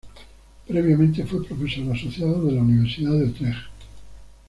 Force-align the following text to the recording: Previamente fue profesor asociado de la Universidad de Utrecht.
Previamente 0.67 1.23
fue 1.23 1.45
profesor 1.45 1.95
asociado 1.95 2.45
de 2.45 2.53
la 2.53 2.61
Universidad 2.61 3.11
de 3.11 3.25
Utrecht. 3.25 3.67